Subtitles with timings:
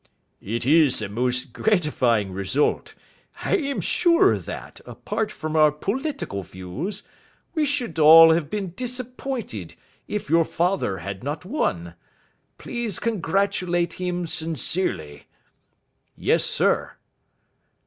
[0.41, 2.95] "It is a most gratifying result.
[3.45, 7.03] I am sure that, apart from our political views,
[7.53, 9.75] we should all have been disappointed
[10.07, 11.93] if your father had not won.
[12.57, 15.27] Please congratulate him sincerely."
[16.17, 16.93] "Yes, sir."